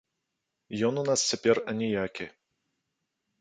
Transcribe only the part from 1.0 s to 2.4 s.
у нас цяпер аніякі.